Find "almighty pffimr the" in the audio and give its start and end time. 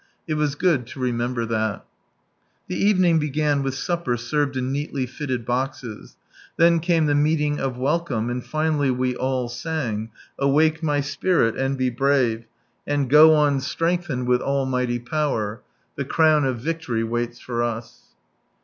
14.41-16.05